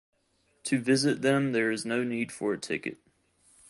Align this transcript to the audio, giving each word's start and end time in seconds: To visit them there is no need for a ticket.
To 0.63 0.79
visit 0.79 1.21
them 1.21 1.51
there 1.51 1.69
is 1.69 1.85
no 1.85 2.03
need 2.03 2.31
for 2.31 2.53
a 2.53 2.57
ticket. 2.57 2.97